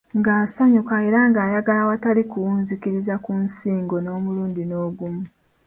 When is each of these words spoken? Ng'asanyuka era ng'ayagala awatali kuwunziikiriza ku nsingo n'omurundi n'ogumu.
Ng'asanyuka 0.17 0.95
era 1.07 1.19
ng'ayagala 1.29 1.79
awatali 1.85 2.23
kuwunziikiriza 2.31 3.15
ku 3.23 3.31
nsingo 3.45 3.95
n'omurundi 4.01 4.61
n'ogumu. 4.65 5.23